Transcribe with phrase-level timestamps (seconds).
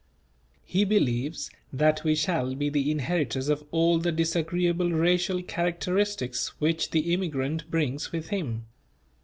[0.65, 6.89] He believes that we shall be the inheritors of all the disagreeable racial characteristics which
[6.89, 8.65] the immigrant brings with him.